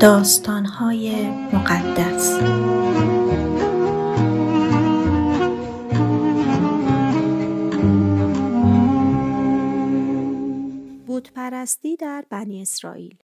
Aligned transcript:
داستانهای 0.00 1.30
مقدس. 1.30 2.38
بودپرستی 11.06 11.96
در 11.96 12.24
بنی 12.30 12.62
اسرائیل. 12.62 13.18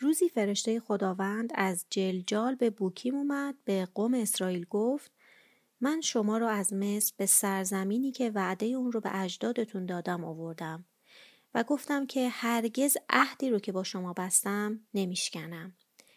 روزی 0.00 0.28
فرشته 0.28 0.80
خداوند 0.80 1.50
از 1.54 1.86
جلجال 1.90 2.54
به 2.54 2.70
بوکیم 2.70 3.14
اومد 3.14 3.54
به 3.64 3.88
قوم 3.94 4.14
اسرائیل 4.14 4.66
گفت 4.70 5.17
من 5.80 6.00
شما 6.00 6.38
را 6.38 6.50
از 6.50 6.72
مصر 6.72 7.14
به 7.16 7.26
سرزمینی 7.26 8.12
که 8.12 8.30
وعده 8.30 8.66
اون 8.66 8.92
رو 8.92 9.00
به 9.00 9.20
اجدادتون 9.20 9.86
دادم 9.86 10.24
آوردم 10.24 10.84
و 11.54 11.64
گفتم 11.64 12.06
که 12.06 12.28
هرگز 12.28 12.96
عهدی 13.10 13.50
رو 13.50 13.58
که 13.58 13.72
با 13.72 13.82
شما 13.82 14.12
بستم 14.12 14.80
نمیشکنم. 14.94 15.76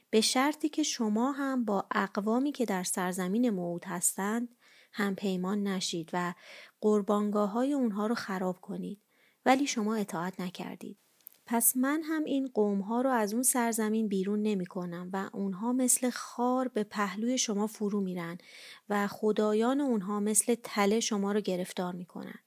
به 0.09 0.21
شرطی 0.21 0.69
که 0.69 0.83
شما 0.83 1.31
هم 1.31 1.65
با 1.65 1.87
اقوامی 1.91 2.51
که 2.51 2.65
در 2.65 2.83
سرزمین 2.83 3.49
موعود 3.49 3.85
هستند 3.85 4.55
هم 4.93 5.15
پیمان 5.15 5.63
نشید 5.63 6.09
و 6.13 6.33
قربانگاه 6.81 7.49
های 7.49 7.73
اونها 7.73 8.07
رو 8.07 8.15
خراب 8.15 8.61
کنید. 8.61 9.01
ولی 9.45 9.67
شما 9.67 9.95
اطاعت 9.95 10.39
نکردید. 10.39 10.97
پس 11.45 11.77
من 11.77 12.03
هم 12.03 12.23
این 12.23 12.47
قوم 12.53 12.79
ها 12.79 13.01
رو 13.01 13.09
از 13.09 13.33
اون 13.33 13.43
سرزمین 13.43 14.07
بیرون 14.07 14.41
نمی 14.41 14.65
کنم 14.65 15.09
و 15.13 15.29
اونها 15.33 15.73
مثل 15.73 16.09
خار 16.09 16.67
به 16.67 16.83
پهلوی 16.83 17.37
شما 17.37 17.67
فرو 17.67 18.01
میرن 18.01 18.37
و 18.89 19.07
خدایان 19.07 19.81
اونها 19.81 20.19
مثل 20.19 20.55
تله 20.63 20.99
شما 20.99 21.31
رو 21.31 21.41
گرفتار 21.41 21.93
می‌کنن. 21.93 22.39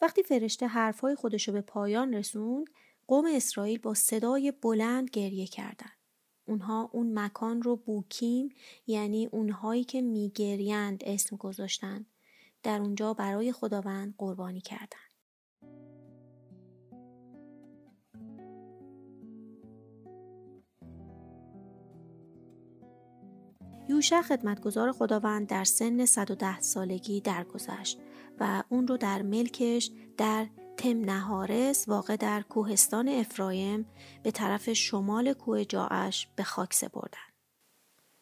وقتی 0.00 0.22
فرشته 0.22 0.66
حرفهای 0.66 1.14
خودشو 1.14 1.52
به 1.52 1.60
پایان 1.60 2.14
رسوند 2.14 2.66
قوم 3.06 3.24
اسرائیل 3.26 3.78
با 3.78 3.94
صدای 3.94 4.52
بلند 4.62 5.10
گریه 5.10 5.46
کردند. 5.46 5.96
اونها 6.48 6.90
اون 6.92 7.18
مکان 7.18 7.62
رو 7.62 7.76
بوکیم 7.76 8.48
یعنی 8.86 9.26
اونهایی 9.26 9.84
که 9.84 10.02
میگریند 10.02 11.02
اسم 11.06 11.36
گذاشتن. 11.36 12.06
در 12.62 12.80
اونجا 12.80 13.14
برای 13.14 13.52
خداوند 13.52 14.14
قربانی 14.18 14.60
کردند. 14.60 15.05
یوشع 23.88 24.22
خدمتگزار 24.22 24.92
خداوند 24.92 25.46
در 25.46 25.64
سن 25.64 26.04
110 26.04 26.60
سالگی 26.60 27.20
درگذشت 27.20 27.98
و 28.40 28.62
اون 28.68 28.86
رو 28.86 28.96
در 28.96 29.22
ملکش 29.22 29.90
در 30.16 30.46
تم 30.76 31.00
نهارس 31.00 31.88
واقع 31.88 32.16
در 32.16 32.42
کوهستان 32.42 33.08
افرایم 33.08 33.86
به 34.22 34.30
طرف 34.30 34.72
شمال 34.72 35.32
کوه 35.32 35.64
جاعش 35.64 36.28
به 36.36 36.42
خاک 36.42 36.74
سپردن. 36.74 37.18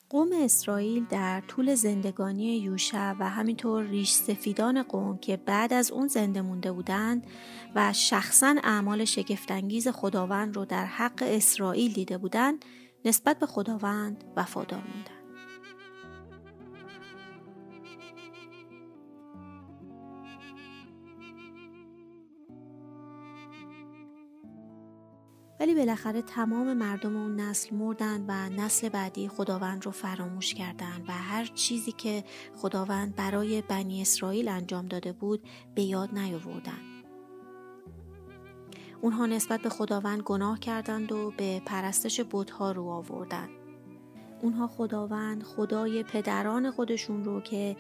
قوم 0.09 0.29
اسرائیل 0.33 1.05
در 1.05 1.41
طول 1.41 1.75
زندگانی 1.75 2.59
یوشع 2.59 3.13
و 3.13 3.29
همینطور 3.29 3.85
ریش 3.85 4.13
سفیدان 4.13 4.83
قوم 4.83 5.19
که 5.19 5.37
بعد 5.37 5.73
از 5.73 5.91
اون 5.91 6.09
زنده 6.09 6.43
مونده 6.43 6.73
بودند 6.73 7.27
و 7.75 7.93
شخصا 7.93 8.57
اعمال 8.65 9.05
شگفتانگیز 9.05 9.89
خداوند 9.89 10.57
رو 10.57 10.65
در 10.65 10.87
حق 10.87 11.23
اسرائیل 11.23 11.93
دیده 11.93 12.19
بودند 12.19 12.65
نسبت 13.05 13.39
به 13.39 13.47
خداوند 13.47 14.25
وفادار 14.37 14.81
موندند. 14.81 15.24
بالاخره 25.75 26.23
تمام 26.23 26.73
مردم 26.73 27.17
اون 27.17 27.41
نسل 27.41 27.77
مردن 27.77 28.25
و 28.29 28.63
نسل 28.63 28.89
بعدی 28.89 29.29
خداوند 29.29 29.85
رو 29.85 29.91
فراموش 29.91 30.55
کردند 30.55 31.05
و 31.09 31.13
هر 31.13 31.45
چیزی 31.45 31.93
که 31.93 32.25
خداوند 32.57 33.17
برای 33.17 33.63
بنی 33.63 34.03
اسرائیل 34.03 34.49
انجام 34.49 34.87
داده 34.87 35.13
بود 35.13 35.43
به 35.75 35.83
یاد 35.83 36.19
نیاوردند. 36.19 37.05
اونها 39.01 39.27
نسبت 39.27 39.61
به 39.61 39.69
خداوند 39.69 40.23
گناه 40.23 40.59
کردند 40.61 41.13
و 41.13 41.33
به 41.37 41.63
پرستش 41.67 42.21
بتها 42.31 42.73
رو 42.73 42.89
آوردند. 42.89 43.51
اونها 44.43 44.67
خداوند 44.67 45.43
خدای 45.43 46.03
پدران 46.03 46.71
خودشون 46.71 47.25
رو 47.25 47.41
که 47.41 47.77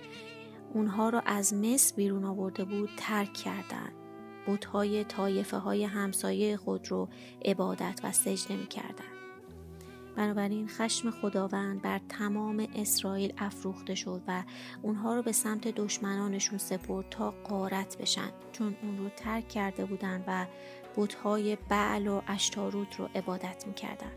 اونها 0.75 1.09
رو 1.09 1.23
از 1.27 1.55
مصر 1.55 1.97
بیرون 1.97 2.25
آورده 2.25 2.65
بود 2.65 2.91
ترک 2.97 3.33
کردند. 3.33 4.04
بودهای 4.47 5.05
طایفه 5.05 5.56
های 5.56 5.84
همسایه 5.84 6.56
خود 6.56 6.91
رو 6.91 7.09
عبادت 7.44 8.00
و 8.05 8.12
سجده 8.12 8.56
می 8.56 8.66
کردن. 8.66 9.15
بنابراین 10.16 10.69
خشم 10.69 11.10
خداوند 11.10 11.82
بر 11.82 12.00
تمام 12.09 12.69
اسرائیل 12.75 13.32
افروخته 13.38 13.94
شد 13.94 14.22
و 14.28 14.43
اونها 14.82 15.15
رو 15.15 15.22
به 15.22 15.32
سمت 15.32 15.69
دشمنانشون 15.69 16.59
سپرد 16.59 17.06
تا 17.10 17.31
قارت 17.31 17.99
بشن 17.99 18.31
چون 18.53 18.77
اون 18.82 18.99
رو 18.99 19.09
ترک 19.16 19.49
کرده 19.49 19.84
بودن 19.84 20.25
و 20.27 20.47
بودهای 20.94 21.56
بعل 21.69 22.06
و 22.06 22.22
اشتاروت 22.28 23.00
رو 23.00 23.09
عبادت 23.15 23.65
می‌کردن. 23.66 24.12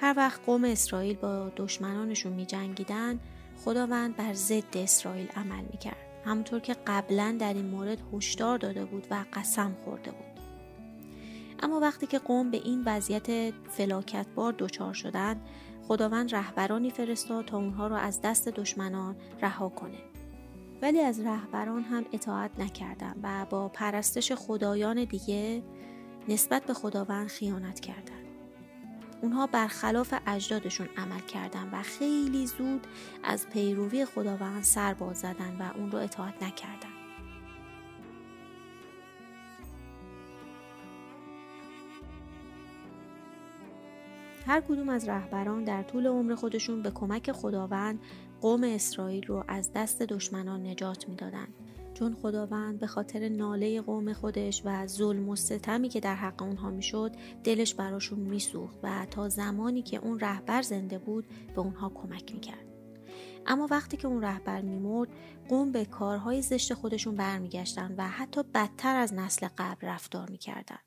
هر 0.00 0.14
وقت 0.16 0.46
قوم 0.46 0.64
اسرائیل 0.64 1.16
با 1.16 1.52
دشمنانشون 1.56 2.32
می 2.32 2.46
جنگیدن 2.46 3.20
خداوند 3.64 4.16
بر 4.16 4.32
ضد 4.32 4.76
اسرائیل 4.76 5.28
عمل 5.28 5.64
می‌کرد. 5.72 6.09
همونطور 6.24 6.60
که 6.60 6.76
قبلا 6.86 7.36
در 7.40 7.54
این 7.54 7.66
مورد 7.66 7.98
هشدار 8.12 8.58
داده 8.58 8.84
بود 8.84 9.06
و 9.10 9.24
قسم 9.32 9.76
خورده 9.84 10.10
بود. 10.10 10.40
اما 11.62 11.80
وقتی 11.80 12.06
که 12.06 12.18
قوم 12.18 12.50
به 12.50 12.56
این 12.56 12.82
وضعیت 12.86 13.54
فلاکتبار 13.68 14.54
دچار 14.58 14.94
شدند 14.94 15.40
خداوند 15.88 16.34
رهبرانی 16.34 16.90
فرستاد 16.90 17.44
تا 17.44 17.58
اونها 17.58 17.86
را 17.86 17.96
از 17.98 18.20
دست 18.20 18.48
دشمنان 18.48 19.16
رها 19.42 19.68
کنه. 19.68 19.98
ولی 20.82 21.00
از 21.00 21.20
رهبران 21.20 21.82
هم 21.82 22.04
اطاعت 22.12 22.50
نکردند 22.58 23.20
و 23.22 23.46
با 23.50 23.68
پرستش 23.68 24.32
خدایان 24.32 25.04
دیگه 25.04 25.62
نسبت 26.28 26.64
به 26.64 26.74
خداوند 26.74 27.28
خیانت 27.28 27.80
کردند 27.80 28.09
اونها 29.22 29.46
برخلاف 29.46 30.14
اجدادشون 30.26 30.88
عمل 30.96 31.20
کردن 31.20 31.68
و 31.72 31.82
خیلی 31.82 32.46
زود 32.46 32.86
از 33.22 33.48
پیروی 33.48 34.04
خداوند 34.04 34.62
سر 34.62 34.94
باز 34.94 35.18
زدن 35.18 35.56
و 35.60 35.78
اون 35.78 35.90
رو 35.90 35.98
اطاعت 35.98 36.42
نکردن. 36.42 36.90
هر 44.46 44.60
کدوم 44.60 44.88
از 44.88 45.08
رهبران 45.08 45.64
در 45.64 45.82
طول 45.82 46.06
عمر 46.06 46.34
خودشون 46.34 46.82
به 46.82 46.90
کمک 46.90 47.32
خداوند 47.32 48.00
قوم 48.40 48.64
اسرائیل 48.64 49.26
رو 49.26 49.44
از 49.48 49.72
دست 49.72 50.02
دشمنان 50.02 50.66
نجات 50.66 51.08
می‌دادند 51.08 51.54
چون 52.00 52.14
خداوند 52.14 52.78
به 52.78 52.86
خاطر 52.86 53.28
ناله 53.28 53.80
قوم 53.80 54.12
خودش 54.12 54.62
و 54.64 54.86
ظلم 54.86 55.28
و 55.28 55.36
ستمی 55.36 55.88
که 55.88 56.00
در 56.00 56.14
حق 56.14 56.42
اونها 56.42 56.70
می‌شد 56.70 57.12
دلش 57.44 57.74
براشون 57.74 58.18
میسوخت 58.18 58.76
و 58.82 59.06
تا 59.10 59.28
زمانی 59.28 59.82
که 59.82 59.96
اون 59.96 60.20
رهبر 60.20 60.62
زنده 60.62 60.98
بود 60.98 61.26
به 61.54 61.60
اونها 61.60 61.88
کمک 61.94 62.34
می‌کرد. 62.34 62.66
اما 63.46 63.68
وقتی 63.70 63.96
که 63.96 64.08
اون 64.08 64.22
رهبر 64.22 64.60
میمرد 64.60 65.08
قوم 65.48 65.72
به 65.72 65.84
کارهای 65.84 66.42
زشت 66.42 66.74
خودشون 66.74 67.14
برمیگشتن 67.14 67.94
و 67.98 68.08
حتی 68.08 68.42
بدتر 68.54 68.96
از 68.96 69.14
نسل 69.14 69.48
قبل 69.58 69.86
رفتار 69.86 70.30
می‌کردن. 70.30 70.78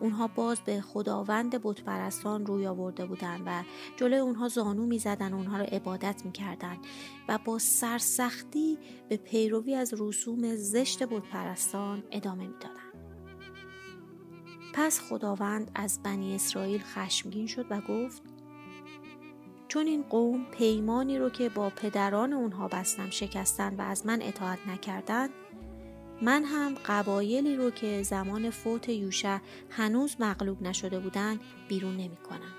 اونها 0.00 0.26
باز 0.26 0.60
به 0.60 0.80
خداوند 0.80 1.62
بتپرستان 1.62 2.46
روی 2.46 2.66
آورده 2.66 3.06
بودند 3.06 3.42
و 3.46 3.62
جلوی 3.96 4.18
اونها 4.18 4.48
زانو 4.48 4.86
می‌زدن 4.86 5.32
اونها 5.34 5.58
رو 5.58 5.64
عبادت 5.64 6.22
می‌کردند 6.24 6.78
و 7.28 7.38
با 7.44 7.58
سرسختی 7.58 8.78
به 9.08 9.16
پیروی 9.16 9.74
از 9.74 9.94
رسوم 9.98 10.56
زشت 10.56 11.02
بتپرستان 11.02 12.02
ادامه 12.10 12.46
می‌دادند. 12.46 12.96
پس 14.74 15.00
خداوند 15.00 15.70
از 15.74 16.02
بنی 16.02 16.34
اسرائیل 16.34 16.82
خشمگین 16.82 17.46
شد 17.46 17.66
و 17.70 17.80
گفت 17.80 18.22
چون 19.68 19.86
این 19.86 20.02
قوم 20.02 20.44
پیمانی 20.44 21.18
رو 21.18 21.30
که 21.30 21.48
با 21.48 21.70
پدران 21.70 22.32
اونها 22.32 22.68
بستم 22.68 23.10
شکستن 23.10 23.76
و 23.76 23.82
از 23.82 24.06
من 24.06 24.22
اطاعت 24.22 24.58
نکردند 24.68 25.30
من 26.22 26.44
هم 26.44 26.74
قبایلی 26.86 27.56
رو 27.56 27.70
که 27.70 28.02
زمان 28.02 28.50
فوت 28.50 28.88
یوشع 28.88 29.38
هنوز 29.70 30.16
مغلوب 30.20 30.62
نشده 30.62 30.98
بودن 30.98 31.40
بیرون 31.68 31.96
نمی 31.96 32.16
کنم. 32.16 32.52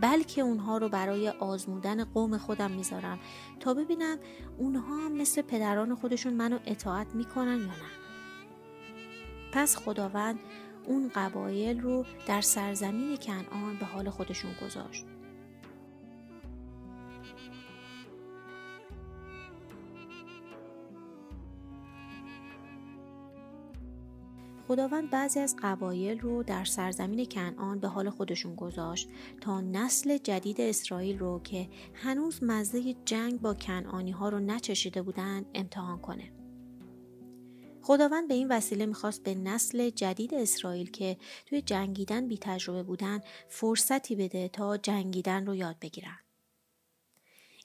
بلکه 0.00 0.42
اونها 0.42 0.78
رو 0.78 0.88
برای 0.88 1.28
آزمودن 1.28 2.04
قوم 2.04 2.38
خودم 2.38 2.70
می‌ذارم 2.70 3.18
تا 3.60 3.74
ببینم 3.74 4.18
اونها 4.58 4.96
هم 4.96 5.12
مثل 5.12 5.42
پدران 5.42 5.94
خودشون 5.94 6.34
منو 6.34 6.58
اطاعت 6.66 7.14
می‌کنن 7.14 7.58
یا 7.58 7.66
نه 7.66 8.06
پس 9.52 9.76
خداوند 9.76 10.38
اون 10.84 11.10
قبایل 11.14 11.80
رو 11.80 12.04
در 12.26 12.40
سرزمین 12.40 13.16
کنعان 13.16 13.76
به 13.80 13.86
حال 13.86 14.10
خودشون 14.10 14.50
گذاشت 14.64 15.04
خداوند 24.68 25.10
بعضی 25.10 25.40
از 25.40 25.56
قبایل 25.62 26.20
رو 26.20 26.42
در 26.42 26.64
سرزمین 26.64 27.24
کنعان 27.24 27.80
به 27.80 27.88
حال 27.88 28.10
خودشون 28.10 28.54
گذاشت 28.54 29.08
تا 29.40 29.60
نسل 29.60 30.18
جدید 30.18 30.60
اسرائیل 30.60 31.18
رو 31.18 31.40
که 31.44 31.68
هنوز 31.94 32.42
مزه 32.42 32.94
جنگ 33.04 33.40
با 33.40 33.54
کنعانی 33.54 34.10
ها 34.10 34.28
رو 34.28 34.38
نچشیده 34.38 35.02
بودن 35.02 35.44
امتحان 35.54 35.98
کنه. 35.98 36.32
خداوند 37.82 38.28
به 38.28 38.34
این 38.34 38.48
وسیله 38.48 38.86
می‌خواست 38.86 39.22
به 39.22 39.34
نسل 39.34 39.90
جدید 39.90 40.34
اسرائیل 40.34 40.90
که 40.90 41.16
توی 41.46 41.62
جنگیدن 41.62 42.28
بی 42.28 42.38
تجربه 42.38 42.82
بودن 42.82 43.20
فرصتی 43.48 44.16
بده 44.16 44.48
تا 44.48 44.76
جنگیدن 44.76 45.46
رو 45.46 45.54
یاد 45.54 45.76
بگیرن. 45.80 46.18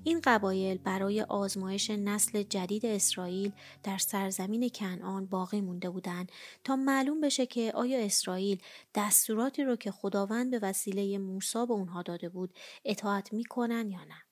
این 0.03 0.21
قبایل 0.23 0.77
برای 0.77 1.21
آزمایش 1.21 1.89
نسل 1.89 2.43
جدید 2.43 2.85
اسرائیل 2.85 3.51
در 3.83 3.97
سرزمین 3.97 4.69
کنعان 4.69 5.25
باقی 5.25 5.61
مونده 5.61 5.89
بودند 5.89 6.31
تا 6.63 6.75
معلوم 6.75 7.21
بشه 7.21 7.45
که 7.45 7.71
آیا 7.75 7.99
اسرائیل 7.99 8.61
دستوراتی 8.95 9.63
رو 9.63 9.75
که 9.75 9.91
خداوند 9.91 10.51
به 10.51 10.59
وسیله 10.59 11.17
موسی 11.17 11.65
به 11.65 11.73
اونها 11.73 12.01
داده 12.01 12.29
بود 12.29 12.53
اطاعت 12.85 13.33
می‌کنن 13.33 13.89
یا 13.89 14.03
نه. 14.03 14.23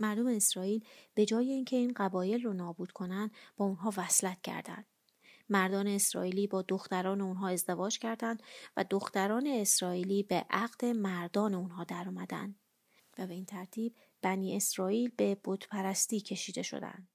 مردم 0.00 0.26
اسرائیل 0.26 0.84
به 1.14 1.26
جای 1.26 1.50
اینکه 1.50 1.76
این 1.76 1.92
قبایل 1.96 2.42
رو 2.42 2.52
نابود 2.52 2.92
کنن 2.92 3.30
با 3.56 3.64
اونها 3.64 3.92
وصلت 3.96 4.42
کردند 4.42 4.86
مردان 5.48 5.86
اسرائیلی 5.86 6.46
با 6.46 6.62
دختران 6.62 7.20
اونها 7.20 7.48
ازدواج 7.48 7.98
کردند 7.98 8.42
و 8.76 8.84
دختران 8.90 9.46
اسرائیلی 9.46 10.22
به 10.22 10.46
عقد 10.50 10.84
مردان 10.84 11.54
اونها 11.54 11.84
در 11.84 12.04
اومدن. 12.06 12.54
و 13.18 13.26
به 13.26 13.34
این 13.34 13.44
ترتیب 13.44 13.94
بنی 14.22 14.56
اسرائیل 14.56 15.10
به 15.16 15.36
بتپرستی 15.44 16.20
کشیده 16.20 16.62
شدند. 16.62 17.08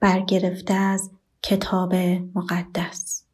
برگرفته 0.00 0.74
از 0.74 1.10
کتاب 1.42 1.94
مقدس 2.34 3.26